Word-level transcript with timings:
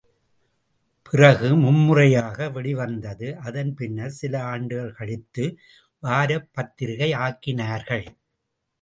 பிறகு 1.09 1.55
மும்முறையாக 1.55 2.47
வெளிவந்தது, 2.49 3.37
அதன் 3.39 3.71
பின்னர் 3.73 4.17
சில 4.21 4.43
ஆண்டுகள் 4.43 4.93
கழித்து 4.93 5.45
வாரப்பத்திரிக்கை 6.03 7.11
ஆக்கினார்கள். 7.27 8.05